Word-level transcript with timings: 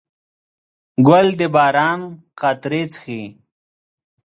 ګل 1.07 1.27
د 1.39 1.41
باران 1.55 1.99
قطرې 2.39 2.83
څښي. 2.91 3.21